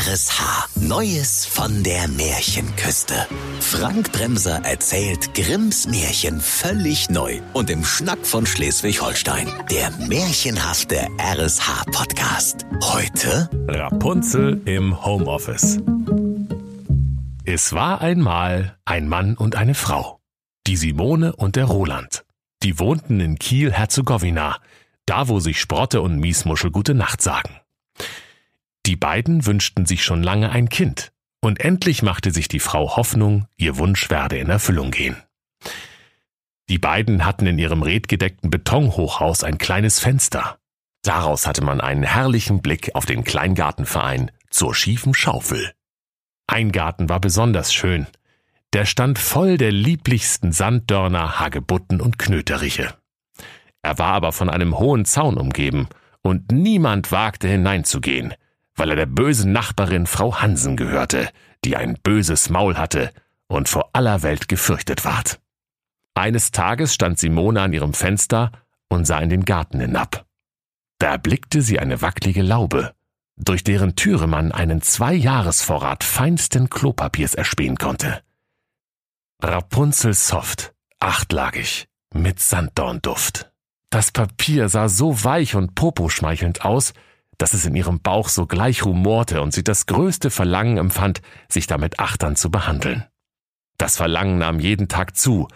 RSH. 0.00 0.80
Neues 0.80 1.44
von 1.44 1.82
der 1.82 2.08
Märchenküste. 2.08 3.26
Frank 3.60 4.10
Bremser 4.12 4.64
erzählt 4.64 5.34
Grimms 5.34 5.86
Märchen 5.88 6.40
völlig 6.40 7.10
neu 7.10 7.40
und 7.52 7.68
im 7.68 7.84
Schnack 7.84 8.24
von 8.24 8.46
Schleswig-Holstein. 8.46 9.46
Der 9.70 9.90
märchenhafte 10.08 11.06
RSH-Podcast. 11.18 12.64
Heute 12.82 13.50
Rapunzel 13.68 14.62
im 14.64 15.04
Homeoffice. 15.04 15.80
Es 17.44 17.74
war 17.74 18.00
einmal 18.00 18.78
ein 18.86 19.06
Mann 19.06 19.36
und 19.36 19.54
eine 19.54 19.74
Frau. 19.74 20.18
Die 20.66 20.78
Simone 20.78 21.36
und 21.36 21.56
der 21.56 21.66
Roland. 21.66 22.24
Die 22.62 22.78
wohnten 22.78 23.20
in 23.20 23.38
Kiel-Herzegowina, 23.38 24.56
da 25.04 25.28
wo 25.28 25.40
sich 25.40 25.60
Sprotte 25.60 26.00
und 26.00 26.16
Miesmuschel 26.16 26.70
gute 26.70 26.94
Nacht 26.94 27.20
sagen. 27.20 27.60
Die 28.86 28.96
beiden 28.96 29.46
wünschten 29.46 29.86
sich 29.86 30.04
schon 30.04 30.22
lange 30.22 30.50
ein 30.50 30.68
Kind, 30.68 31.12
und 31.40 31.60
endlich 31.60 32.02
machte 32.02 32.30
sich 32.30 32.48
die 32.48 32.60
Frau 32.60 32.96
Hoffnung, 32.96 33.46
ihr 33.56 33.78
Wunsch 33.78 34.10
werde 34.10 34.38
in 34.38 34.50
Erfüllung 34.50 34.90
gehen. 34.90 35.16
Die 36.68 36.78
beiden 36.78 37.24
hatten 37.24 37.46
in 37.46 37.58
ihrem 37.58 37.82
redgedeckten 37.82 38.48
Betonhochhaus 38.50 39.42
ein 39.42 39.58
kleines 39.58 39.98
Fenster. 39.98 40.58
Daraus 41.02 41.46
hatte 41.46 41.64
man 41.64 41.80
einen 41.80 42.04
herrlichen 42.04 42.62
Blick 42.62 42.94
auf 42.94 43.06
den 43.06 43.24
Kleingartenverein 43.24 44.30
zur 44.50 44.74
schiefen 44.74 45.14
Schaufel. 45.14 45.72
Ein 46.46 46.72
Garten 46.72 47.08
war 47.08 47.20
besonders 47.20 47.72
schön. 47.72 48.06
Der 48.72 48.84
stand 48.84 49.18
voll 49.18 49.56
der 49.56 49.72
lieblichsten 49.72 50.52
Sanddörner, 50.52 51.40
Hagebutten 51.40 52.00
und 52.00 52.18
Knöteriche. 52.18 52.94
Er 53.82 53.98
war 53.98 54.12
aber 54.12 54.32
von 54.32 54.48
einem 54.48 54.78
hohen 54.78 55.04
Zaun 55.04 55.38
umgeben, 55.38 55.88
und 56.22 56.52
niemand 56.52 57.12
wagte 57.12 57.48
hineinzugehen, 57.48 58.34
weil 58.76 58.90
er 58.90 58.96
der 58.96 59.06
bösen 59.06 59.52
Nachbarin 59.52 60.06
Frau 60.06 60.40
Hansen 60.40 60.76
gehörte, 60.76 61.28
die 61.64 61.76
ein 61.76 61.98
böses 62.02 62.50
Maul 62.50 62.76
hatte 62.76 63.12
und 63.48 63.68
vor 63.68 63.90
aller 63.92 64.22
Welt 64.22 64.48
gefürchtet 64.48 65.04
ward. 65.04 65.40
Eines 66.14 66.50
Tages 66.50 66.94
stand 66.94 67.18
Simone 67.18 67.60
an 67.60 67.72
ihrem 67.72 67.94
Fenster 67.94 68.52
und 68.88 69.06
sah 69.06 69.18
in 69.18 69.30
den 69.30 69.44
Garten 69.44 69.80
hinab. 69.80 70.26
Da 70.98 71.12
erblickte 71.12 71.62
sie 71.62 71.78
eine 71.78 72.02
wacklige 72.02 72.42
Laube, 72.42 72.94
durch 73.36 73.64
deren 73.64 73.96
Türe 73.96 74.26
man 74.26 74.52
einen 74.52 74.82
Zweijahresvorrat 74.82 76.04
feinsten 76.04 76.68
Klopapiers 76.68 77.34
erspähen 77.34 77.76
konnte. 77.76 78.22
Rapunzel 79.42 80.12
soft, 80.12 80.74
achtlagig, 80.98 81.88
mit 82.12 82.40
Sanddornduft. 82.40 83.50
Das 83.88 84.12
Papier 84.12 84.68
sah 84.68 84.88
so 84.88 85.24
weich 85.24 85.54
und 85.54 85.74
poposchmeichelnd 85.74 86.64
aus, 86.64 86.92
dass 87.40 87.54
es 87.54 87.64
in 87.64 87.74
ihrem 87.74 88.00
Bauch 88.00 88.28
sogleich 88.28 88.84
rumorte 88.84 89.40
und 89.40 89.54
sie 89.54 89.64
das 89.64 89.86
größte 89.86 90.30
Verlangen 90.30 90.76
empfand, 90.76 91.22
sich 91.48 91.66
damit 91.66 91.98
achtern 91.98 92.36
zu 92.36 92.50
behandeln. 92.50 93.06
Das 93.78 93.96
Verlangen 93.96 94.38
nahm 94.38 94.60
jeden 94.60 94.88
Tag 94.88 95.16
zu, 95.16 95.48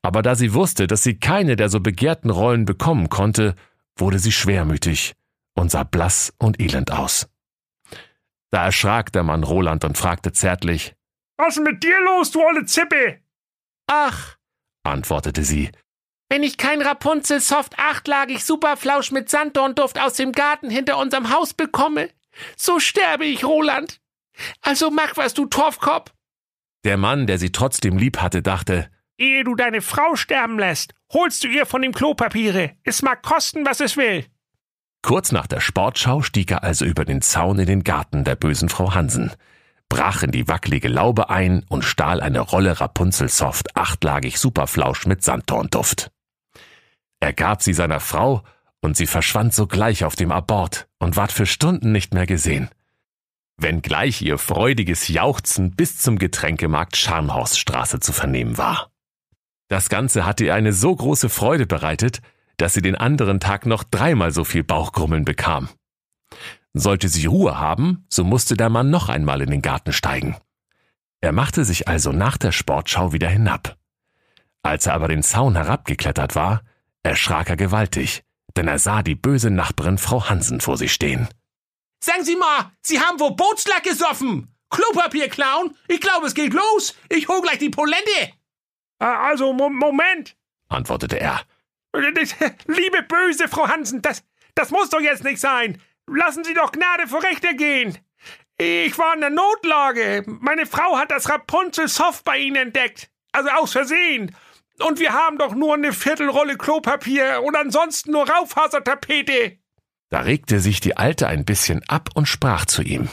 aber 0.00 0.22
da 0.22 0.34
sie 0.34 0.54
wusste, 0.54 0.86
dass 0.86 1.02
sie 1.02 1.18
keine 1.18 1.56
der 1.56 1.68
so 1.68 1.80
begehrten 1.80 2.30
Rollen 2.30 2.64
bekommen 2.64 3.10
konnte, 3.10 3.54
wurde 3.98 4.18
sie 4.18 4.32
schwermütig 4.32 5.12
und 5.54 5.70
sah 5.70 5.84
blass 5.84 6.32
und 6.38 6.58
elend 6.58 6.90
aus. 6.90 7.28
Da 8.50 8.64
erschrak 8.64 9.12
der 9.12 9.22
Mann 9.22 9.44
Roland 9.44 9.84
und 9.84 9.98
fragte 9.98 10.32
zärtlich, 10.32 10.94
Was 11.36 11.58
ist 11.58 11.64
mit 11.64 11.82
dir 11.82 11.98
los, 12.04 12.30
du 12.30 12.40
olle 12.40 12.64
Zippe? 12.64 13.20
Ach, 13.88 14.36
antwortete 14.84 15.44
sie, 15.44 15.70
wenn 16.28 16.42
ich 16.42 16.58
kein 16.58 16.82
Rapunzel 16.82 17.40
Soft 17.40 17.78
achtlagig 17.78 18.44
Superflausch 18.44 19.12
mit 19.12 19.30
Sanddornduft 19.30 20.00
aus 20.00 20.14
dem 20.14 20.32
Garten 20.32 20.70
hinter 20.70 20.98
unserem 20.98 21.30
Haus 21.30 21.54
bekomme, 21.54 22.10
so 22.56 22.80
sterbe 22.80 23.24
ich, 23.24 23.44
Roland. 23.44 24.00
Also 24.60 24.90
mach 24.90 25.16
was, 25.16 25.34
du 25.34 25.46
Torfkopf. 25.46 26.12
Der 26.84 26.96
Mann, 26.96 27.26
der 27.26 27.38
sie 27.38 27.52
trotzdem 27.52 27.96
lieb 27.96 28.18
hatte, 28.18 28.42
dachte, 28.42 28.90
Ehe 29.18 29.44
du 29.44 29.54
deine 29.54 29.80
Frau 29.80 30.14
sterben 30.14 30.58
lässt, 30.58 30.92
holst 31.12 31.42
du 31.42 31.48
ihr 31.48 31.64
von 31.64 31.80
dem 31.80 31.92
Klopapiere. 31.92 32.72
Es 32.84 33.00
mag 33.02 33.22
kosten, 33.22 33.64
was 33.64 33.80
es 33.80 33.96
will. 33.96 34.26
Kurz 35.02 35.32
nach 35.32 35.46
der 35.46 35.60
Sportschau 35.60 36.22
stieg 36.22 36.50
er 36.50 36.64
also 36.64 36.84
über 36.84 37.04
den 37.04 37.22
Zaun 37.22 37.58
in 37.58 37.66
den 37.66 37.84
Garten 37.84 38.24
der 38.24 38.34
bösen 38.36 38.68
Frau 38.68 38.94
Hansen, 38.94 39.32
brach 39.88 40.22
in 40.22 40.32
die 40.32 40.48
wackelige 40.48 40.88
Laube 40.88 41.30
ein 41.30 41.64
und 41.68 41.82
stahl 41.82 42.20
eine 42.20 42.40
Rolle 42.40 42.80
Rapunzel 42.80 43.28
Soft 43.28 43.76
achtlagig 43.76 44.38
Superflausch 44.38 45.06
mit 45.06 45.22
Sanddornduft. 45.22 46.10
Er 47.20 47.32
gab 47.32 47.62
sie 47.62 47.72
seiner 47.72 48.00
Frau, 48.00 48.42
und 48.80 48.96
sie 48.96 49.06
verschwand 49.06 49.52
sogleich 49.52 50.04
auf 50.04 50.16
dem 50.16 50.30
Abort 50.30 50.86
und 50.98 51.16
ward 51.16 51.32
für 51.32 51.46
Stunden 51.46 51.92
nicht 51.92 52.14
mehr 52.14 52.26
gesehen. 52.26 52.68
Wenngleich 53.56 54.22
ihr 54.22 54.38
freudiges 54.38 55.08
Jauchzen 55.08 55.74
bis 55.74 55.98
zum 55.98 56.18
Getränkemarkt 56.18 56.96
Scharnhorststraße 56.96 58.00
zu 58.00 58.12
vernehmen 58.12 58.58
war. 58.58 58.90
Das 59.68 59.88
Ganze 59.88 60.24
hatte 60.24 60.44
ihr 60.44 60.54
eine 60.54 60.72
so 60.72 60.94
große 60.94 61.28
Freude 61.28 61.66
bereitet, 61.66 62.20
dass 62.58 62.74
sie 62.74 62.82
den 62.82 62.94
anderen 62.94 63.40
Tag 63.40 63.66
noch 63.66 63.82
dreimal 63.82 64.30
so 64.30 64.44
viel 64.44 64.62
Bauchgrummeln 64.62 65.24
bekam. 65.24 65.68
Sollte 66.72 67.08
sie 67.08 67.26
Ruhe 67.26 67.58
haben, 67.58 68.06
so 68.08 68.22
musste 68.22 68.56
der 68.56 68.68
Mann 68.68 68.90
noch 68.90 69.08
einmal 69.08 69.40
in 69.40 69.50
den 69.50 69.62
Garten 69.62 69.92
steigen. 69.92 70.36
Er 71.20 71.32
machte 71.32 71.64
sich 71.64 71.88
also 71.88 72.12
nach 72.12 72.36
der 72.36 72.52
Sportschau 72.52 73.12
wieder 73.12 73.28
hinab. 73.28 73.76
Als 74.62 74.86
er 74.86 74.94
aber 74.94 75.08
den 75.08 75.22
Zaun 75.22 75.56
herabgeklettert 75.56 76.34
war, 76.34 76.62
erschrak 77.06 77.48
er 77.48 77.56
gewaltig, 77.56 78.22
denn 78.56 78.68
er 78.68 78.78
sah 78.78 79.02
die 79.02 79.14
böse 79.14 79.50
Nachbarin 79.50 79.98
Frau 79.98 80.28
Hansen 80.28 80.60
vor 80.60 80.76
sich 80.76 80.92
stehen. 80.92 81.28
Sagen 82.02 82.24
Sie 82.24 82.36
mal, 82.36 82.72
Sie 82.82 83.00
haben 83.00 83.18
wohl 83.20 83.34
Bootslack 83.34 83.84
gesoffen? 83.84 84.54
Klopapier 84.70 85.28
klauen? 85.28 85.76
Ich 85.88 86.00
glaube, 86.00 86.26
es 86.26 86.34
geht 86.34 86.52
los. 86.52 86.94
Ich 87.08 87.28
hol 87.28 87.40
gleich 87.40 87.58
die 87.58 87.70
Polente. 87.70 88.32
Also, 88.98 89.52
Mo 89.52 89.68
Moment, 89.68 90.36
antwortete 90.68 91.20
er. 91.20 91.42
Liebe 91.94 93.02
böse 93.02 93.48
Frau 93.48 93.68
Hansen, 93.68 94.02
das, 94.02 94.22
das 94.54 94.70
muss 94.70 94.90
doch 94.90 95.00
jetzt 95.00 95.24
nicht 95.24 95.40
sein. 95.40 95.80
Lassen 96.06 96.44
Sie 96.44 96.54
doch 96.54 96.72
Gnade 96.72 97.08
vor 97.08 97.22
Rechte 97.22 97.54
gehen. 97.56 97.98
Ich 98.58 98.96
war 98.98 99.14
in 99.14 99.20
der 99.20 99.30
Notlage. 99.30 100.24
Meine 100.26 100.66
Frau 100.66 100.96
hat 100.96 101.10
das 101.10 101.28
Rapunzel 101.28 101.88
Soft 101.88 102.24
bei 102.24 102.38
Ihnen 102.38 102.56
entdeckt. 102.56 103.10
Also 103.32 103.50
aus 103.50 103.72
Versehen. 103.72 104.34
Und 104.80 104.98
wir 104.98 105.12
haben 105.12 105.38
doch 105.38 105.54
nur 105.54 105.74
eine 105.74 105.92
Viertelrolle 105.92 106.58
Klopapier 106.58 107.42
und 107.42 107.56
ansonsten 107.56 108.12
nur 108.12 108.28
Raufasertapete. 108.28 109.58
Da 110.10 110.20
regte 110.20 110.60
sich 110.60 110.80
die 110.80 110.96
Alte 110.96 111.26
ein 111.26 111.44
bisschen 111.44 111.82
ab 111.88 112.10
und 112.14 112.26
sprach 112.26 112.66
zu 112.66 112.82
ihm. 112.82 113.08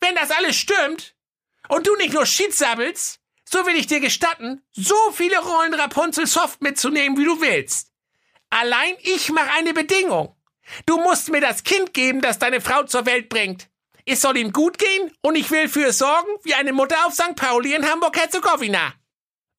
Wenn 0.00 0.14
das 0.14 0.30
alles 0.30 0.56
stimmt 0.56 1.16
und 1.68 1.86
du 1.86 1.96
nicht 1.96 2.12
nur 2.12 2.26
Shit 2.26 2.54
sabbelst, 2.54 3.20
so 3.44 3.66
will 3.66 3.74
ich 3.74 3.86
dir 3.86 4.00
gestatten, 4.00 4.62
so 4.72 4.94
viele 5.12 5.38
Rollen 5.38 5.74
Rapunzel 5.74 6.26
Soft 6.26 6.62
mitzunehmen, 6.62 7.18
wie 7.18 7.24
du 7.24 7.40
willst. 7.40 7.90
Allein 8.50 8.94
ich 9.02 9.30
mache 9.30 9.50
eine 9.52 9.74
Bedingung. 9.74 10.36
Du 10.86 10.98
musst 10.98 11.30
mir 11.30 11.40
das 11.40 11.64
Kind 11.64 11.92
geben, 11.92 12.20
das 12.20 12.38
deine 12.38 12.60
Frau 12.60 12.84
zur 12.84 13.06
Welt 13.06 13.28
bringt. 13.28 13.68
Es 14.06 14.20
soll 14.20 14.36
ihm 14.36 14.52
gut 14.52 14.78
gehen 14.78 15.10
und 15.22 15.36
ich 15.36 15.50
will 15.50 15.68
für 15.68 15.86
es 15.86 15.98
sorgen, 15.98 16.28
wie 16.42 16.54
eine 16.54 16.72
Mutter 16.72 17.06
auf 17.06 17.14
St. 17.14 17.36
Pauli 17.36 17.74
in 17.74 17.88
Hamburg-Herzegowina. 17.88 18.94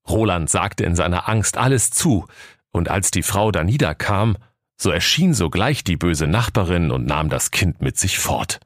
Roland 0.07 0.49
sagte 0.49 0.83
in 0.83 0.95
seiner 0.95 1.27
Angst 1.29 1.57
alles 1.57 1.89
zu, 1.89 2.27
und 2.71 2.89
als 2.89 3.11
die 3.11 3.23
Frau 3.23 3.51
da 3.51 3.63
niederkam, 3.63 4.37
so 4.77 4.91
erschien 4.91 5.33
sogleich 5.33 5.83
die 5.83 5.95
böse 5.95 6.27
Nachbarin 6.27 6.91
und 6.91 7.05
nahm 7.05 7.29
das 7.29 7.51
Kind 7.51 7.81
mit 7.81 7.97
sich 7.97 8.19
fort. 8.19 8.59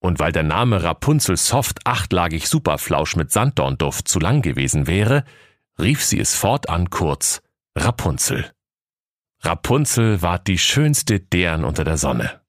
Und 0.00 0.18
weil 0.18 0.32
der 0.32 0.42
Name 0.42 0.82
Rapunzel 0.82 1.36
Soft 1.36 1.86
achtlagig 1.86 2.48
Superflausch 2.48 3.16
mit 3.16 3.32
Sanddornduft 3.32 4.08
zu 4.08 4.18
lang 4.18 4.42
gewesen 4.42 4.86
wäre, 4.86 5.24
rief 5.78 6.04
sie 6.04 6.20
es 6.20 6.34
fortan 6.34 6.90
kurz 6.90 7.40
Rapunzel. 7.76 8.50
Rapunzel 9.40 10.20
ward 10.22 10.46
die 10.46 10.58
schönste 10.58 11.20
deren 11.20 11.64
unter 11.64 11.84
der 11.84 11.96
Sonne. 11.96 12.40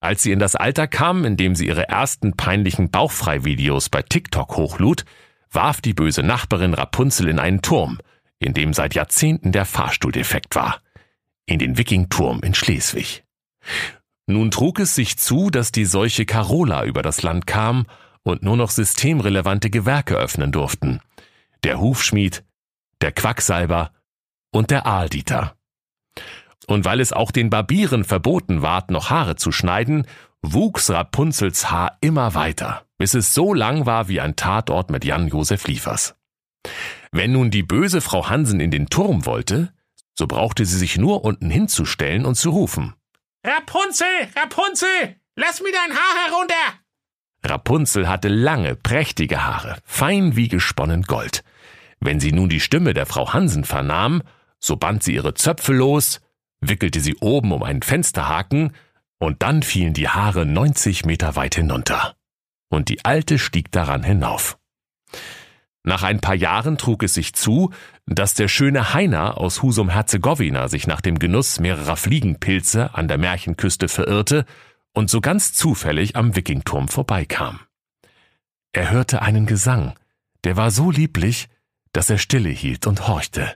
Als 0.00 0.22
sie 0.22 0.32
in 0.32 0.38
das 0.38 0.56
Alter 0.56 0.88
kam, 0.88 1.24
in 1.24 1.36
dem 1.36 1.54
sie 1.54 1.66
ihre 1.66 1.88
ersten 1.88 2.36
peinlichen 2.36 2.90
Bauchfrei-Videos 2.90 3.88
bei 3.88 4.02
TikTok 4.02 4.56
hochlud, 4.56 5.04
warf 5.54 5.80
die 5.80 5.94
böse 5.94 6.22
Nachbarin 6.22 6.74
Rapunzel 6.74 7.28
in 7.28 7.38
einen 7.38 7.62
Turm, 7.62 7.98
in 8.38 8.54
dem 8.54 8.72
seit 8.72 8.94
Jahrzehnten 8.94 9.52
der 9.52 9.64
Fahrstuhl 9.64 10.12
defekt 10.12 10.54
war. 10.54 10.80
In 11.46 11.58
den 11.58 11.76
Wikingturm 11.76 12.40
in 12.42 12.54
Schleswig. 12.54 13.24
Nun 14.26 14.50
trug 14.50 14.78
es 14.78 14.94
sich 14.94 15.18
zu, 15.18 15.50
dass 15.50 15.72
die 15.72 15.84
Seuche 15.84 16.24
Carola 16.24 16.84
über 16.84 17.02
das 17.02 17.22
Land 17.22 17.46
kam 17.46 17.86
und 18.22 18.42
nur 18.42 18.56
noch 18.56 18.70
systemrelevante 18.70 19.68
Gewerke 19.68 20.14
öffnen 20.16 20.52
durften. 20.52 21.00
Der 21.64 21.80
Hufschmied, 21.80 22.44
der 23.00 23.12
Quacksalber 23.12 23.92
und 24.52 24.70
der 24.70 24.86
Aaldieter. 24.86 25.56
Und 26.66 26.84
weil 26.84 27.00
es 27.00 27.12
auch 27.12 27.32
den 27.32 27.50
Barbieren 27.50 28.04
verboten 28.04 28.62
ward, 28.62 28.90
noch 28.90 29.10
Haare 29.10 29.36
zu 29.36 29.50
schneiden, 29.50 30.06
wuchs 30.42 30.90
Rapunzels 30.90 31.70
Haar 31.70 31.96
immer 32.00 32.34
weiter, 32.34 32.84
bis 32.98 33.14
es 33.14 33.32
so 33.32 33.54
lang 33.54 33.86
war 33.86 34.08
wie 34.08 34.20
ein 34.20 34.36
Tatort 34.36 34.90
mit 34.90 35.04
Jan-Josef 35.04 35.66
Liefers. 35.66 36.14
Wenn 37.12 37.32
nun 37.32 37.50
die 37.50 37.62
böse 37.62 38.00
Frau 38.00 38.28
Hansen 38.28 38.60
in 38.60 38.70
den 38.70 38.88
Turm 38.88 39.26
wollte, 39.26 39.72
so 40.14 40.26
brauchte 40.26 40.64
sie 40.64 40.78
sich 40.78 40.98
nur 40.98 41.24
unten 41.24 41.50
hinzustellen 41.50 42.26
und 42.26 42.34
zu 42.34 42.50
rufen. 42.50 42.94
Rapunzel, 43.44 44.06
Rapunzel, 44.36 45.16
lass 45.36 45.60
mir 45.62 45.72
dein 45.72 45.96
Haar 45.96 46.26
herunter! 46.26 46.82
Rapunzel 47.44 48.08
hatte 48.08 48.28
lange, 48.28 48.76
prächtige 48.76 49.44
Haare, 49.44 49.78
fein 49.84 50.36
wie 50.36 50.48
gesponnen 50.48 51.02
Gold. 51.02 51.42
Wenn 51.98 52.20
sie 52.20 52.32
nun 52.32 52.48
die 52.48 52.60
Stimme 52.60 52.94
der 52.94 53.06
Frau 53.06 53.32
Hansen 53.32 53.64
vernahm, 53.64 54.22
so 54.60 54.76
band 54.76 55.02
sie 55.02 55.14
ihre 55.14 55.34
Zöpfe 55.34 55.72
los, 55.72 56.20
wickelte 56.60 57.00
sie 57.00 57.16
oben 57.16 57.52
um 57.52 57.62
einen 57.64 57.82
Fensterhaken, 57.82 58.72
und 59.22 59.40
dann 59.42 59.62
fielen 59.62 59.94
die 59.94 60.08
Haare 60.08 60.44
90 60.44 61.04
Meter 61.04 61.36
weit 61.36 61.54
hinunter. 61.54 62.16
Und 62.68 62.88
die 62.88 63.04
Alte 63.04 63.38
stieg 63.38 63.70
daran 63.70 64.02
hinauf. 64.02 64.58
Nach 65.84 66.02
ein 66.02 66.20
paar 66.20 66.34
Jahren 66.34 66.76
trug 66.76 67.04
es 67.04 67.14
sich 67.14 67.32
zu, 67.32 67.70
dass 68.04 68.34
der 68.34 68.48
schöne 68.48 68.94
Heiner 68.94 69.38
aus 69.38 69.62
Husum-Herzegowina 69.62 70.66
sich 70.66 70.88
nach 70.88 71.00
dem 71.00 71.20
Genuss 71.20 71.60
mehrerer 71.60 71.96
Fliegenpilze 71.96 72.94
an 72.94 73.06
der 73.06 73.18
Märchenküste 73.18 73.86
verirrte 73.86 74.44
und 74.92 75.08
so 75.08 75.20
ganz 75.20 75.52
zufällig 75.52 76.16
am 76.16 76.34
Wikingturm 76.34 76.88
vorbeikam. 76.88 77.60
Er 78.72 78.90
hörte 78.90 79.22
einen 79.22 79.46
Gesang, 79.46 79.96
der 80.42 80.56
war 80.56 80.72
so 80.72 80.90
lieblich, 80.90 81.48
dass 81.92 82.10
er 82.10 82.18
stille 82.18 82.50
hielt 82.50 82.88
und 82.88 83.06
horchte. 83.06 83.54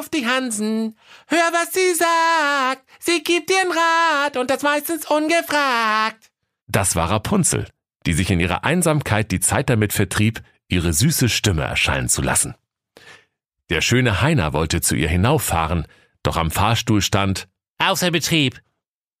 Auf 0.00 0.08
die 0.08 0.26
Hansen, 0.26 0.96
hör, 1.26 1.52
was 1.52 1.74
sie 1.74 1.94
sagt, 1.94 2.88
sie 3.00 3.22
gibt 3.22 3.50
dir 3.50 3.60
einen 3.60 3.70
Rat 3.70 4.38
und 4.38 4.48
das 4.48 4.62
meistens 4.62 5.04
ungefragt. 5.04 6.30
Das 6.68 6.96
war 6.96 7.10
Rapunzel, 7.10 7.68
die 8.06 8.14
sich 8.14 8.30
in 8.30 8.40
ihrer 8.40 8.64
Einsamkeit 8.64 9.30
die 9.30 9.40
Zeit 9.40 9.68
damit 9.68 9.92
vertrieb, 9.92 10.42
ihre 10.68 10.94
süße 10.94 11.28
Stimme 11.28 11.64
erscheinen 11.64 12.08
zu 12.08 12.22
lassen. 12.22 12.54
Der 13.68 13.82
schöne 13.82 14.22
Heiner 14.22 14.54
wollte 14.54 14.80
zu 14.80 14.94
ihr 14.96 15.08
hinauffahren, 15.08 15.86
doch 16.22 16.38
am 16.38 16.50
Fahrstuhl 16.50 17.02
stand 17.02 17.48
Außer 17.76 18.10
Betrieb. 18.10 18.62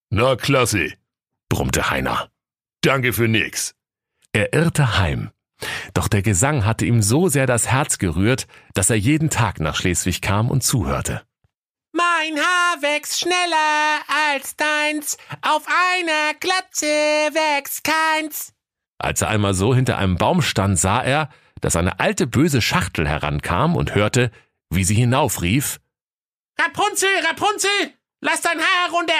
Na 0.08 0.34
klasse, 0.34 0.94
brummte 1.50 1.90
Heiner. 1.90 2.30
Danke 2.80 3.12
für 3.12 3.28
nix. 3.28 3.74
Er 4.32 4.54
irrte 4.54 4.96
heim. 4.96 5.30
Doch 5.94 6.08
der 6.08 6.22
Gesang 6.22 6.64
hatte 6.64 6.86
ihm 6.86 7.02
so 7.02 7.28
sehr 7.28 7.46
das 7.46 7.68
Herz 7.68 7.98
gerührt, 7.98 8.46
dass 8.74 8.90
er 8.90 8.96
jeden 8.96 9.30
Tag 9.30 9.60
nach 9.60 9.76
Schleswig 9.76 10.20
kam 10.20 10.50
und 10.50 10.62
zuhörte. 10.62 11.22
Mein 11.92 12.36
Haar 12.36 12.82
wächst 12.82 13.20
schneller 13.20 14.00
als 14.28 14.56
deins, 14.56 15.16
auf 15.42 15.66
einer 15.66 16.34
Glatze 16.38 16.86
wächst 16.86 17.84
keins. 17.84 18.52
Als 18.98 19.22
er 19.22 19.28
einmal 19.28 19.54
so 19.54 19.74
hinter 19.74 19.98
einem 19.98 20.16
Baum 20.16 20.42
stand, 20.42 20.78
sah 20.78 21.02
er, 21.02 21.30
dass 21.60 21.76
eine 21.76 22.00
alte 22.00 22.26
böse 22.26 22.62
Schachtel 22.62 23.08
herankam 23.08 23.76
und 23.76 23.94
hörte, 23.94 24.30
wie 24.70 24.84
sie 24.84 24.94
hinaufrief 24.94 25.80
Rapunzel, 26.60 27.08
Rapunzel, 27.26 27.94
lass 28.20 28.42
dein 28.42 28.58
Haar 28.58 28.88
herunter. 28.88 29.14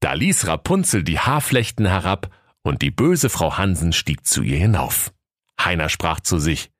Da 0.00 0.14
ließ 0.14 0.46
Rapunzel 0.46 1.04
die 1.04 1.18
Haarflechten 1.20 1.86
herab, 1.86 2.30
und 2.62 2.80
die 2.80 2.90
böse 2.90 3.28
Frau 3.28 3.58
Hansen 3.58 3.92
stieg 3.92 4.24
zu 4.24 4.42
ihr 4.42 4.56
hinauf. 4.56 5.12
Heiner 5.60 5.88
sprach 5.88 6.20
zu 6.20 6.38
sich, 6.38 6.70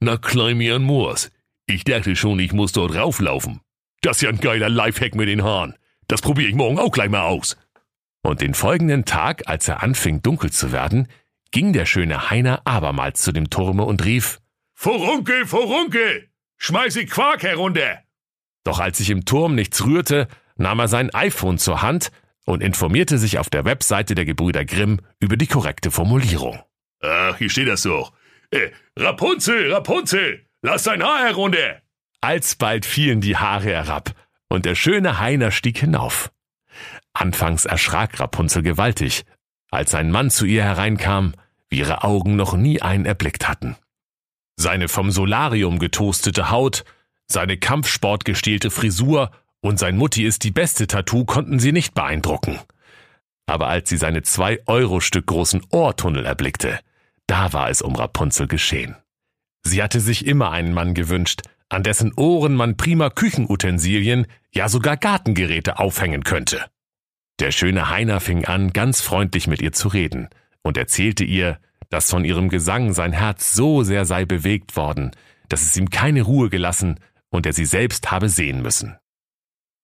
Na 0.00 0.16
klein 0.16 0.58
mir 0.58 0.76
an 0.76 0.82
Moors. 0.82 1.30
Ich 1.66 1.84
dachte 1.84 2.16
schon, 2.16 2.38
ich 2.40 2.52
muss 2.52 2.72
dort 2.72 2.94
rauflaufen. 2.94 3.60
Das 4.00 4.16
ist 4.16 4.22
ja 4.22 4.30
ein 4.30 4.40
geiler 4.40 4.68
Lifehack 4.68 5.14
mit 5.14 5.28
den 5.28 5.44
Haaren. 5.44 5.76
Das 6.08 6.22
probiere 6.22 6.48
ich 6.48 6.54
morgen 6.54 6.78
auch 6.78 6.90
gleich 6.90 7.10
mal 7.10 7.22
aus. 7.22 7.56
Und 8.22 8.40
den 8.40 8.54
folgenden 8.54 9.04
Tag, 9.04 9.48
als 9.48 9.68
er 9.68 9.82
anfing 9.82 10.22
dunkel 10.22 10.50
zu 10.50 10.72
werden, 10.72 11.08
ging 11.50 11.72
der 11.72 11.86
schöne 11.86 12.30
Heiner 12.30 12.66
abermals 12.66 13.22
zu 13.22 13.32
dem 13.32 13.50
Turme 13.50 13.84
und 13.84 14.04
rief 14.04 14.40
Vorunkel, 14.74 15.46
Vorunkel, 15.46 16.30
schmeiße 16.56 17.06
Quark 17.06 17.42
herunter. 17.42 18.00
Doch 18.64 18.80
als 18.80 18.98
sich 18.98 19.10
im 19.10 19.24
Turm 19.24 19.54
nichts 19.54 19.84
rührte, 19.84 20.28
nahm 20.56 20.80
er 20.80 20.88
sein 20.88 21.12
iPhone 21.14 21.58
zur 21.58 21.82
Hand 21.82 22.10
und 22.44 22.62
informierte 22.62 23.18
sich 23.18 23.38
auf 23.38 23.50
der 23.50 23.64
Webseite 23.64 24.14
der 24.14 24.24
Gebrüder 24.24 24.64
Grimm 24.64 25.00
über 25.18 25.36
die 25.36 25.46
korrekte 25.46 25.90
Formulierung. 25.90 26.60
Ach, 27.00 27.36
hier 27.36 27.48
steht 27.50 27.68
das 27.68 27.82
so. 27.82 28.08
Äh, 28.50 28.70
Rapunzel, 28.96 29.72
Rapunzel, 29.72 30.46
lass 30.62 30.84
dein 30.84 31.02
Haar 31.02 31.20
herunter. 31.20 31.82
Alsbald 32.20 32.84
fielen 32.84 33.20
die 33.20 33.36
Haare 33.36 33.70
herab, 33.70 34.12
und 34.48 34.66
der 34.66 34.74
schöne 34.74 35.18
Heiner 35.18 35.52
stieg 35.52 35.78
hinauf. 35.78 36.32
Anfangs 37.12 37.64
erschrak 37.64 38.18
Rapunzel 38.20 38.62
gewaltig, 38.62 39.24
als 39.70 39.94
ein 39.94 40.10
Mann 40.10 40.30
zu 40.30 40.44
ihr 40.44 40.64
hereinkam, 40.64 41.34
wie 41.68 41.78
ihre 41.78 42.02
Augen 42.02 42.36
noch 42.36 42.54
nie 42.54 42.82
einen 42.82 43.06
erblickt 43.06 43.48
hatten. 43.48 43.76
Seine 44.56 44.88
vom 44.88 45.10
Solarium 45.10 45.78
getoastete 45.78 46.50
Haut, 46.50 46.84
seine 47.26 47.56
kampfsportgestielte 47.56 48.70
Frisur 48.70 49.30
und 49.60 49.78
sein 49.78 49.96
Mutti 49.96 50.24
ist 50.24 50.42
die 50.42 50.50
beste 50.50 50.86
Tattoo 50.86 51.24
konnten 51.24 51.60
sie 51.60 51.72
nicht 51.72 51.94
beeindrucken. 51.94 52.58
Aber 53.46 53.68
als 53.68 53.88
sie 53.88 53.96
seine 53.96 54.22
zwei 54.22 54.60
Euro 54.66 55.00
Stück 55.00 55.26
großen 55.26 55.62
Ohrtunnel 55.70 56.26
erblickte, 56.26 56.80
da 57.30 57.52
war 57.52 57.70
es 57.70 57.80
um 57.80 57.94
Rapunzel 57.94 58.48
geschehen. 58.48 58.96
Sie 59.62 59.84
hatte 59.84 60.00
sich 60.00 60.26
immer 60.26 60.50
einen 60.50 60.74
Mann 60.74 60.94
gewünscht, 60.94 61.42
an 61.68 61.84
dessen 61.84 62.12
Ohren 62.16 62.56
man 62.56 62.76
prima 62.76 63.08
Küchenutensilien, 63.08 64.26
ja 64.52 64.68
sogar 64.68 64.96
Gartengeräte 64.96 65.78
aufhängen 65.78 66.24
könnte. 66.24 66.64
Der 67.38 67.52
schöne 67.52 67.88
Heiner 67.88 68.18
fing 68.18 68.46
an, 68.46 68.72
ganz 68.72 69.00
freundlich 69.00 69.46
mit 69.46 69.62
ihr 69.62 69.70
zu 69.70 69.86
reden 69.86 70.28
und 70.62 70.76
erzählte 70.76 71.22
ihr, 71.22 71.60
dass 71.88 72.10
von 72.10 72.24
ihrem 72.24 72.48
Gesang 72.48 72.92
sein 72.94 73.12
Herz 73.12 73.52
so 73.52 73.84
sehr 73.84 74.06
sei 74.06 74.24
bewegt 74.24 74.74
worden, 74.74 75.12
dass 75.48 75.62
es 75.62 75.76
ihm 75.76 75.88
keine 75.88 76.22
Ruhe 76.22 76.50
gelassen 76.50 76.98
und 77.28 77.46
er 77.46 77.52
sie 77.52 77.64
selbst 77.64 78.10
habe 78.10 78.28
sehen 78.28 78.60
müssen. 78.60 78.96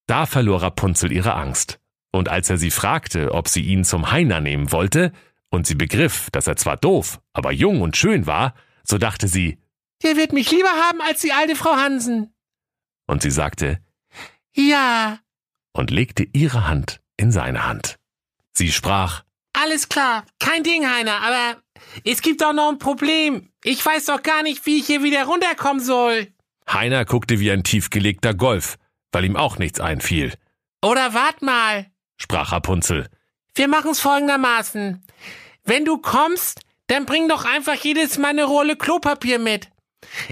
Da 0.08 0.26
verlor 0.26 0.62
Rapunzel 0.62 1.12
ihre 1.12 1.34
Angst, 1.34 1.78
und 2.10 2.28
als 2.28 2.50
er 2.50 2.58
sie 2.58 2.72
fragte, 2.72 3.32
ob 3.32 3.46
sie 3.46 3.62
ihn 3.62 3.84
zum 3.84 4.10
Heiner 4.10 4.40
nehmen 4.40 4.72
wollte, 4.72 5.12
und 5.56 5.66
sie 5.66 5.74
begriff, 5.74 6.28
dass 6.30 6.46
er 6.46 6.56
zwar 6.56 6.76
doof, 6.76 7.20
aber 7.32 7.50
jung 7.50 7.80
und 7.80 7.96
schön 7.96 8.26
war, 8.26 8.54
so 8.84 8.98
dachte 8.98 9.26
sie, 9.28 9.58
Der 10.02 10.16
wird 10.16 10.32
mich 10.32 10.50
lieber 10.50 10.68
haben 10.70 11.00
als 11.00 11.20
die 11.20 11.32
alte 11.32 11.56
Frau 11.56 11.74
Hansen. 11.76 12.32
und 13.06 13.22
sie 13.22 13.30
sagte, 13.30 13.80
Ja, 14.54 15.18
und 15.72 15.90
legte 15.90 16.26
ihre 16.32 16.68
Hand 16.68 17.00
in 17.16 17.32
seine 17.32 17.66
Hand. 17.66 17.96
Sie 18.52 18.70
sprach, 18.72 19.24
alles 19.52 19.88
klar, 19.88 20.24
kein 20.38 20.62
Ding, 20.62 20.86
Heiner, 20.90 21.20
aber 21.22 21.60
es 22.04 22.22
gibt 22.22 22.40
doch 22.42 22.52
noch 22.52 22.70
ein 22.70 22.78
Problem. 22.78 23.50
Ich 23.64 23.84
weiß 23.84 24.06
doch 24.06 24.22
gar 24.22 24.42
nicht, 24.42 24.64
wie 24.66 24.78
ich 24.78 24.86
hier 24.86 25.02
wieder 25.02 25.24
runterkommen 25.24 25.82
soll. 25.82 26.28
Heiner 26.70 27.04
guckte 27.04 27.40
wie 27.40 27.50
ein 27.50 27.64
tiefgelegter 27.64 28.34
Golf, 28.34 28.76
weil 29.12 29.24
ihm 29.24 29.36
auch 29.36 29.58
nichts 29.58 29.80
einfiel, 29.80 30.34
Oder 30.82 31.14
wart 31.14 31.40
mal. 31.42 31.86
sprach 32.18 32.52
Rapunzel. 32.52 33.08
Wir 33.54 33.68
machen's 33.68 34.00
folgendermaßen. 34.00 35.02
Wenn 35.66 35.84
du 35.84 35.98
kommst, 35.98 36.60
dann 36.86 37.06
bring 37.06 37.28
doch 37.28 37.44
einfach 37.44 37.74
jedes 37.74 38.18
Mal 38.18 38.28
eine 38.28 38.44
Rolle 38.44 38.76
Klopapier 38.76 39.38
mit. 39.38 39.68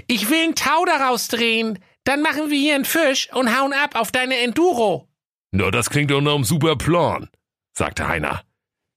Ich 0.07 0.29
will 0.29 0.43
einen 0.43 0.55
Tau 0.55 0.85
daraus 0.85 1.27
drehen. 1.27 1.79
Dann 2.05 2.21
machen 2.21 2.49
wir 2.49 2.57
hier 2.57 2.75
einen 2.75 2.85
Fisch 2.85 3.29
und 3.33 3.57
hauen 3.57 3.73
ab 3.73 3.95
auf 3.95 4.11
deine 4.11 4.37
Enduro. 4.37 5.07
Na, 5.51 5.71
das 5.71 5.89
klingt 5.89 6.11
doch 6.11 6.21
nach 6.21 6.35
einem 6.35 6.43
super 6.43 6.75
Plan, 6.77 7.29
sagte 7.73 8.07
Heiner. 8.07 8.43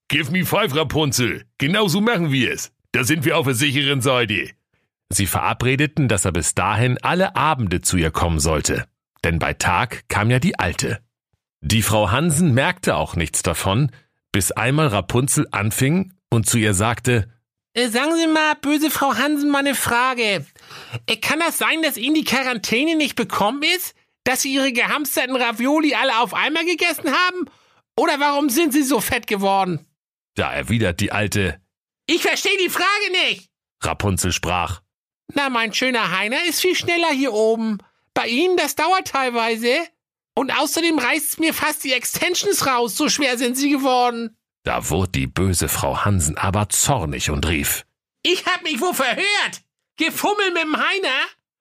Give 0.08 0.30
me 0.30 0.44
five, 0.44 0.74
Rapunzel. 0.74 1.44
Genau 1.58 1.88
so 1.88 2.00
machen 2.00 2.32
wir 2.32 2.52
es. 2.52 2.72
Da 2.92 3.04
sind 3.04 3.24
wir 3.24 3.36
auf 3.36 3.46
der 3.46 3.54
sicheren 3.54 4.00
Seite. 4.00 4.50
Sie 5.10 5.26
verabredeten, 5.26 6.08
dass 6.08 6.24
er 6.24 6.32
bis 6.32 6.54
dahin 6.54 6.98
alle 7.02 7.34
Abende 7.34 7.80
zu 7.80 7.96
ihr 7.96 8.10
kommen 8.10 8.40
sollte. 8.40 8.86
Denn 9.24 9.38
bei 9.38 9.54
Tag 9.54 10.08
kam 10.08 10.30
ja 10.30 10.38
die 10.38 10.58
Alte. 10.58 11.00
Die 11.60 11.82
Frau 11.82 12.10
Hansen 12.10 12.54
merkte 12.54 12.96
auch 12.96 13.16
nichts 13.16 13.42
davon, 13.42 13.90
bis 14.32 14.52
einmal 14.52 14.88
Rapunzel 14.88 15.48
anfing 15.50 16.12
und 16.30 16.48
zu 16.48 16.58
ihr 16.58 16.74
sagte, 16.74 17.32
Äh, 17.74 17.88
sagen 17.88 18.16
Sie 18.16 18.26
mal, 18.26 18.54
böse 18.56 18.90
Frau 18.90 19.14
Hansen, 19.14 19.50
mal 19.50 19.58
eine 19.60 19.74
Frage. 19.74 20.46
Äh, 21.06 21.16
kann 21.16 21.40
das 21.40 21.58
sein, 21.58 21.82
dass 21.82 21.96
Ihnen 21.96 22.14
die 22.14 22.24
Quarantäne 22.24 22.96
nicht 22.96 23.16
bekommen 23.16 23.62
ist? 23.62 23.94
Dass 24.24 24.42
Sie 24.42 24.52
Ihre 24.52 24.72
gehamsterten 24.72 25.36
Ravioli 25.36 25.94
alle 25.94 26.18
auf 26.18 26.34
einmal 26.34 26.64
gegessen 26.64 27.10
haben? 27.10 27.46
Oder 27.96 28.20
warum 28.20 28.48
sind 28.50 28.72
Sie 28.72 28.82
so 28.82 29.00
fett 29.00 29.26
geworden? 29.26 29.84
da 30.34 30.52
erwidert 30.52 31.00
die 31.00 31.10
Alte, 31.10 31.60
Ich 32.06 32.22
verstehe 32.22 32.56
die 32.58 32.68
Frage 32.70 33.10
nicht. 33.26 33.48
Rapunzel 33.82 34.30
sprach, 34.32 34.82
Na, 35.34 35.48
mein 35.50 35.74
schöner 35.74 36.16
Heiner 36.16 36.44
ist 36.44 36.60
viel 36.60 36.76
schneller 36.76 37.10
hier 37.10 37.32
oben. 37.32 37.78
Bei 38.14 38.28
Ihnen, 38.28 38.56
das 38.56 38.76
dauert 38.76 39.08
teilweise. 39.08 39.74
Und 40.36 40.52
außerdem 40.56 40.96
reißt's 40.98 41.38
mir 41.38 41.52
fast 41.52 41.82
die 41.82 41.92
Extensions 41.92 42.66
raus, 42.66 42.96
so 42.96 43.08
schwer 43.08 43.36
sind 43.36 43.56
sie 43.56 43.70
geworden. 43.70 44.36
Da 44.64 44.90
wurde 44.90 45.12
die 45.12 45.26
böse 45.26 45.68
Frau 45.68 46.04
Hansen 46.04 46.36
aber 46.36 46.68
zornig 46.68 47.30
und 47.30 47.46
rief, 47.48 47.84
Ich 48.22 48.44
hab 48.46 48.62
mich 48.62 48.80
wo 48.80 48.92
verhört. 48.92 49.62
Gefummelt 49.96 50.54
mit 50.54 50.62
dem 50.62 50.76
Heiner? 50.76 51.18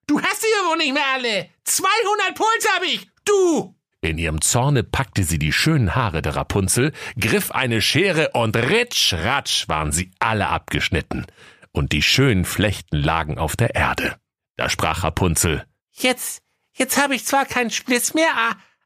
Du 0.08 0.22
hast 0.22 0.42
sie 0.42 0.48
ja 0.62 0.70
wohl 0.70 0.77
nicht 0.77 0.94
mehr 0.94 1.08
alle. 1.13 1.50
200 1.66 2.36
Puls 2.36 2.68
hab 2.75 2.84
ich. 2.84 3.08
Du! 3.25 3.75
In 4.01 4.18
ihrem 4.18 4.42
Zorne 4.42 4.84
packte 4.84 5.24
sie 5.24 5.39
die 5.39 5.51
schönen 5.51 5.96
Haare 5.96 6.22
der 6.22 6.36
Rapunzel, 6.36 6.94
griff 7.20 7.51
eine 7.51 7.82
Schere 7.82 8.30
und 8.34 8.56
ritsch, 8.56 9.13
ratsch 9.13 9.68
waren 9.68 9.92
sie 9.92 10.12
alle 10.20 10.48
abgeschnitten. 10.50 11.25
Und 11.72 11.92
die 11.92 12.04
schönen 12.04 12.46
Flechten 12.46 12.98
lagen 12.98 13.38
auf 13.38 13.56
der 13.56 13.75
Erde. 13.75 14.18
Da 14.56 14.70
sprach 14.70 15.04
Rapunzel, 15.04 15.66
Jetzt, 15.92 16.42
jetzt 16.74 16.98
hab 16.98 17.12
ich 17.12 17.25
zwar 17.25 17.46
keinen 17.46 17.72
Spliss 17.72 18.13
mehr, 18.13 18.32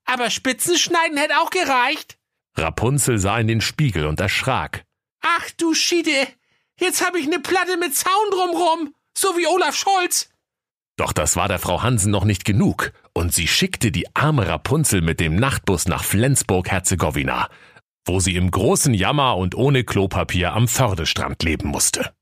aber 0.06 0.30
Spitzenschneiden 0.30 1.18
hätte 1.18 1.40
auch 1.40 1.50
gereicht. 1.50 2.18
Rapunzel 2.58 3.18
sah 3.18 3.40
in 3.40 3.48
den 3.48 3.62
Spiegel 3.62 4.06
und 4.08 4.20
erschrak. 4.20 4.84
Ach 5.22 5.50
du 5.58 5.74
Schiede. 5.74 6.28
Jetzt 6.80 7.06
habe 7.06 7.20
ich 7.20 7.28
eine 7.28 7.40
Platte 7.40 7.78
mit 7.78 7.96
Zaun 7.96 8.32
drumrum, 8.32 8.96
so 9.16 9.38
wie 9.38 9.48
Olaf 9.48 9.76
Scholz. 9.76 10.30
Doch 10.98 11.14
das 11.14 11.36
war 11.36 11.48
der 11.48 11.60
Frau 11.60 11.84
Hansen 11.84 12.12
noch 12.12 12.26
nicht 12.26 12.46
genug, 12.46 12.92
und 13.14 13.34
sie 13.34 13.48
schickte 13.48 13.92
die 13.92 14.14
arme 14.16 14.48
Rapunzel 14.48 15.02
mit 15.02 15.20
dem 15.20 15.36
Nachtbus 15.36 15.88
nach 15.88 16.04
Flensburg-Herzegowina, 16.04 17.50
wo 18.06 18.20
sie 18.20 18.36
im 18.36 18.52
großen 18.52 18.94
Jammer 18.94 19.38
und 19.38 19.56
ohne 19.56 19.84
Klopapier 19.84 20.54
am 20.54 20.68
Fördestrand 20.68 21.44
leben 21.44 21.70
musste. 21.70 22.14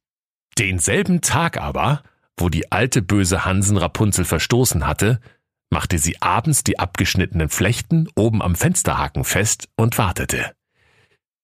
Denselben 0.57 1.21
Tag 1.21 1.57
aber, 1.57 2.03
wo 2.37 2.49
die 2.49 2.71
alte 2.71 3.01
böse 3.01 3.45
Hansen 3.45 3.77
Rapunzel 3.77 4.25
verstoßen 4.25 4.85
hatte, 4.85 5.19
machte 5.69 5.97
sie 5.97 6.21
abends 6.21 6.63
die 6.63 6.79
abgeschnittenen 6.79 7.49
Flechten 7.49 8.07
oben 8.15 8.41
am 8.41 8.55
Fensterhaken 8.55 9.23
fest 9.23 9.69
und 9.75 9.97
wartete. 9.97 10.53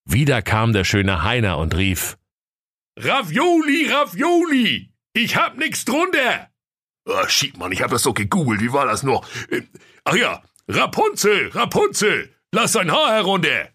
Wieder 0.05 0.41
kam 0.41 0.73
der 0.73 0.83
schöne 0.83 1.23
Heiner 1.23 1.57
und 1.57 1.75
rief 1.75 2.17
Ravioli, 2.97 3.89
Ravioli! 3.89 4.93
Ich 5.13 5.35
hab 5.35 5.57
nix 5.57 5.85
drunter! 5.85 6.49
Oh, 7.07 7.27
schieb 7.27 7.57
man, 7.57 7.71
ich 7.71 7.81
hab 7.81 7.91
das 7.91 8.03
so 8.03 8.13
gegoogelt, 8.13 8.61
wie 8.61 8.73
war 8.73 8.85
das 8.85 9.03
noch? 9.03 9.27
Äh, 9.49 9.63
ach 10.03 10.15
ja, 10.15 10.41
Rapunzel, 10.67 11.49
Rapunzel, 11.49 12.33
lass 12.51 12.71
dein 12.71 12.91
Haar 12.91 13.13
herunter! 13.13 13.69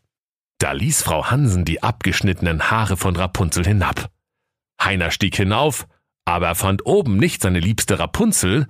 Da 0.59 0.73
ließ 0.73 1.03
Frau 1.03 1.31
Hansen 1.31 1.65
die 1.65 1.83
abgeschnittenen 1.83 2.71
Haare 2.71 2.97
von 2.97 3.17
Rapunzel 3.17 3.65
hinab. 3.65 4.11
Heiner 4.83 5.11
stieg 5.11 5.37
hinauf, 5.37 5.87
aber 6.25 6.49
er 6.49 6.55
fand 6.55 6.87
oben 6.87 7.17
nicht 7.17 7.43
seine 7.43 7.61
liebste 7.61 7.99
Rapunzel, 7.99 8.67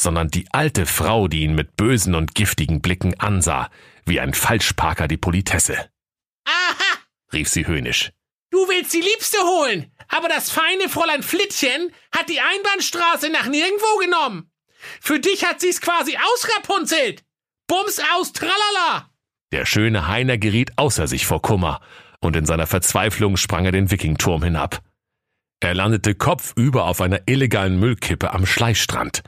sondern 0.00 0.28
die 0.28 0.46
alte 0.52 0.86
Frau, 0.86 1.28
die 1.28 1.42
ihn 1.42 1.54
mit 1.54 1.76
bösen 1.76 2.14
und 2.14 2.34
giftigen 2.34 2.80
Blicken 2.80 3.18
ansah, 3.20 3.70
wie 4.06 4.20
ein 4.20 4.34
Falschparker 4.34 5.08
die 5.08 5.16
Politesse. 5.16 5.88
Aha! 6.44 6.98
rief 7.32 7.48
sie 7.48 7.66
höhnisch. 7.66 8.12
Du 8.50 8.68
willst 8.68 8.92
die 8.94 9.00
Liebste 9.00 9.38
holen, 9.38 9.92
aber 10.08 10.28
das 10.28 10.50
feine 10.50 10.88
Fräulein 10.88 11.22
Flittchen 11.22 11.92
hat 12.12 12.28
die 12.28 12.40
Einbahnstraße 12.40 13.30
nach 13.30 13.46
nirgendwo 13.46 13.98
genommen. 13.98 14.50
Für 15.00 15.18
dich 15.18 15.44
hat 15.44 15.60
sie's 15.60 15.80
quasi 15.80 16.16
ausrapunzelt. 16.16 17.24
Bums 17.66 18.00
aus, 18.14 18.32
tralala! 18.32 19.10
Der 19.52 19.66
schöne 19.66 20.08
Heiner 20.08 20.38
geriet 20.38 20.72
außer 20.76 21.06
sich 21.06 21.26
vor 21.26 21.40
Kummer, 21.40 21.80
und 22.20 22.36
in 22.36 22.46
seiner 22.46 22.66
Verzweiflung 22.66 23.36
sprang 23.36 23.64
er 23.64 23.72
den 23.72 23.90
Wikingturm 23.90 24.42
hinab. 24.42 24.82
Er 25.60 25.74
landete 25.74 26.14
kopfüber 26.14 26.84
auf 26.84 27.00
einer 27.00 27.22
illegalen 27.26 27.78
Müllkippe 27.78 28.32
am 28.32 28.46
Schleichstrand, 28.46 29.22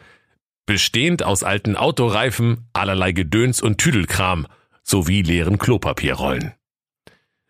bestehend 0.67 1.23
aus 1.23 1.45
alten 1.45 1.77
Autoreifen, 1.77 2.69
allerlei 2.73 3.13
Gedöns 3.13 3.63
und 3.63 3.79
Tüdelkram 3.79 4.47
sowie 4.83 5.23
leeren 5.23 5.59
Klopapierrollen. 5.59 6.55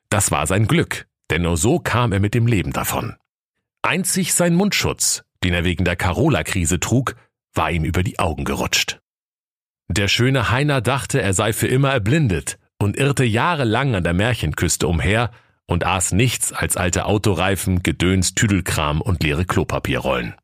Das 0.08 0.30
war 0.30 0.46
sein 0.46 0.66
Glück, 0.66 1.06
denn 1.30 1.42
nur 1.42 1.56
so 1.56 1.78
kam 1.78 2.12
er 2.12 2.20
mit 2.20 2.35
dem 2.35 2.46
Leben 2.46 2.73
davon. 2.73 3.16
Einzig 3.82 4.35
sein 4.35 4.54
Mundschutz, 4.54 5.25
den 5.42 5.54
er 5.54 5.64
wegen 5.64 5.85
der 5.85 5.96
Carola-Krise 5.96 6.80
trug, 6.80 7.16
war 7.54 7.70
ihm 7.70 7.85
über 7.85 8.02
die 8.02 8.18
Augen 8.18 8.44
gerutscht. 8.44 9.00
Der 9.88 10.08
schöne 10.08 10.50
Heiner 10.50 10.80
dachte, 10.80 11.23
er 11.23 11.32
sei 11.32 11.52
für 11.52 11.68
immer 11.68 11.92
erblindet 11.92 12.58
und 12.78 12.96
irrte 12.96 13.25
jahrelang 13.25 13.94
an 13.94 14.04
der 14.04 14.14
Märchenküste 14.14 14.88
umher 14.88 15.30
und 15.66 15.85
aß 15.85 16.12
nichts 16.12 16.52
als 16.52 16.76
alte 16.76 17.06
Autoreifen, 17.06 17.82
Gedöns, 17.82 18.35
Tüdelkram 18.35 19.00
und 19.00 19.23
leere 19.23 19.44
Klopapierrollen. 19.44 20.35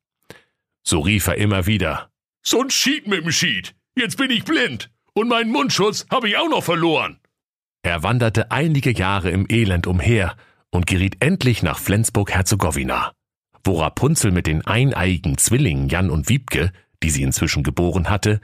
So 0.84 1.00
rief 1.00 1.26
er 1.26 1.36
immer 1.36 1.66
wieder. 1.66 2.11
So 2.42 2.60
ein 2.60 2.70
Schied 2.70 3.06
mit 3.06 3.24
dem 3.24 3.32
Schied. 3.32 3.74
Jetzt 3.94 4.16
bin 4.18 4.30
ich 4.30 4.44
blind. 4.44 4.90
Und 5.14 5.28
meinen 5.28 5.50
Mundschutz 5.50 6.06
habe 6.10 6.28
ich 6.28 6.36
auch 6.36 6.48
noch 6.48 6.64
verloren. 6.64 7.20
Er 7.82 8.02
wanderte 8.02 8.50
einige 8.50 8.92
Jahre 8.92 9.30
im 9.30 9.46
Elend 9.48 9.86
umher 9.86 10.36
und 10.70 10.86
geriet 10.86 11.16
endlich 11.20 11.62
nach 11.62 11.78
Flensburg-Herzegowina, 11.78 13.12
wo 13.64 13.80
Rapunzel 13.80 14.30
mit 14.30 14.46
den 14.46 14.66
eineiigen 14.66 15.36
Zwillingen 15.38 15.88
Jan 15.88 16.10
und 16.10 16.28
Wiebke, 16.28 16.72
die 17.02 17.10
sie 17.10 17.22
inzwischen 17.22 17.62
geboren 17.62 18.08
hatte, 18.08 18.40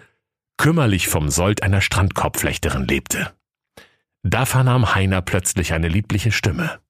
kümmerlich 0.59 1.09
vom 1.09 1.31
Sold 1.31 1.63
einer 1.63 1.81
Strandkorbflechterin 1.81 2.87
lebte. 2.87 3.33
Da 4.23 4.45
vernahm 4.45 4.95
Heiner 4.95 5.23
plötzlich 5.23 5.73
eine 5.73 5.89
liebliche 5.89 6.33
Stimme. 6.33 6.81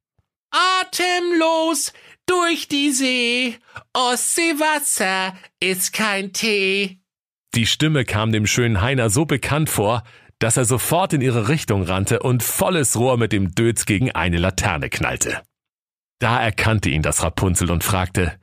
Atemlos 0.50 1.92
durch 2.28 2.68
die 2.68 2.92
See, 2.92 3.56
Ostseewasser 3.92 5.34
ist 5.60 5.92
kein 5.92 6.32
Tee. 6.32 7.00
Die 7.54 7.66
Stimme 7.66 8.04
kam 8.04 8.30
dem 8.30 8.46
schönen 8.46 8.80
Heiner 8.80 9.10
so 9.10 9.24
bekannt 9.24 9.70
vor, 9.70 10.02
dass 10.38 10.56
er 10.56 10.64
sofort 10.64 11.12
in 11.12 11.20
ihre 11.20 11.48
Richtung 11.48 11.82
rannte 11.82 12.20
und 12.20 12.42
volles 12.42 12.96
Rohr 12.96 13.16
mit 13.16 13.32
dem 13.32 13.54
Dötz 13.54 13.86
gegen 13.86 14.12
eine 14.12 14.38
Laterne 14.38 14.88
knallte. 14.88 15.42
Da 16.20 16.40
erkannte 16.40 16.90
ihn 16.90 17.02
das 17.02 17.22
Rapunzel 17.22 17.70
und 17.70 17.82
fragte, 17.82 18.38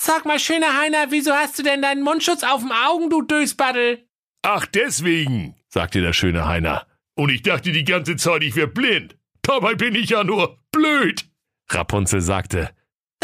Sag 0.00 0.24
mal, 0.24 0.38
schöner 0.38 0.80
Heiner, 0.80 1.10
wieso 1.10 1.32
hast 1.32 1.58
du 1.58 1.62
denn 1.62 1.82
deinen 1.82 2.02
Mundschutz 2.02 2.42
auf 2.42 2.60
dem 2.60 2.72
Augen, 2.72 3.10
du 3.10 3.22
Dösbaddel? 3.22 4.06
Ach, 4.42 4.66
deswegen, 4.66 5.54
sagte 5.68 6.00
der 6.00 6.12
schöne 6.12 6.46
Heiner. 6.46 6.86
Und 7.14 7.30
ich 7.30 7.42
dachte 7.42 7.72
die 7.72 7.84
ganze 7.84 8.16
Zeit, 8.16 8.42
ich 8.42 8.56
wär 8.56 8.66
blind. 8.66 9.16
Dabei 9.42 9.74
bin 9.74 9.94
ich 9.94 10.10
ja 10.10 10.24
nur 10.24 10.58
blöd. 10.72 11.24
Rapunzel 11.70 12.20
sagte, 12.20 12.70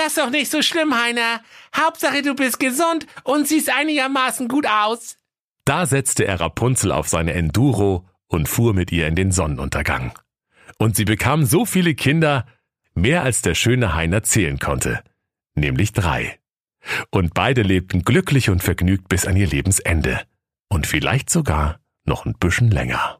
Das 0.01 0.17
ist 0.17 0.19
doch 0.19 0.31
nicht 0.31 0.51
so 0.51 0.63
schlimm, 0.63 0.99
Heiner. 0.99 1.43
Hauptsache, 1.77 2.23
du 2.23 2.35
bist 2.35 2.59
gesund 2.59 3.07
und 3.23 3.47
siehst 3.47 3.69
einigermaßen 3.69 4.49
gut 4.49 4.67
aus. 4.67 5.19
Da 5.67 5.85
setzte 5.85 6.27
er 6.27 6.41
Rapunzel 6.41 6.91
auf 6.91 7.07
seine 7.07 7.35
Enduro 7.35 8.09
und 8.27 8.49
fuhr 8.49 8.73
mit 8.73 8.93
ihr 8.93 9.07
in 9.07 9.15
den 9.15 9.31
Sonnenuntergang. 9.31 10.19
Und 10.79 10.97
sie 10.97 11.05
bekam 11.05 11.45
so 11.45 11.67
viele 11.67 11.95
Kinder, 11.95 12.47
mehr 12.95 13.25
als 13.25 13.43
der 13.43 13.55
schöne 13.55 13.93
Heiner 13.93 14.23
zählen 14.23 14.59
konnte, 14.59 15.03
nämlich 15.55 15.93
drei. 15.93 16.39
Und 17.11 17.35
beide 17.35 17.61
lebten 17.61 18.03
glücklich 18.03 18.49
und 18.49 18.63
vergnügt 18.63 19.07
bis 19.11 19.27
an 19.27 19.37
ihr 19.37 19.49
Lebensende. 19.49 20.23
Und 20.71 20.87
vielleicht 20.87 21.29
sogar 21.29 21.79
noch 22.07 22.25
ein 22.25 22.37
bisschen 22.41 22.71
länger. 22.71 23.20